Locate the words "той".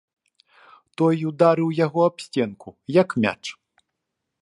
1.01-1.15